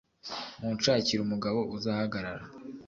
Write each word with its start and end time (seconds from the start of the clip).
munshakire 0.61 1.21
umugabo 1.23 1.59
uzahagarara 1.75 2.43